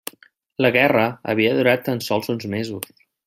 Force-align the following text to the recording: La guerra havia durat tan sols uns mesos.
La 0.65 0.71
guerra 0.75 1.03
havia 1.33 1.53
durat 1.59 1.85
tan 1.91 2.03
sols 2.09 2.35
uns 2.37 2.49
mesos. 2.57 2.93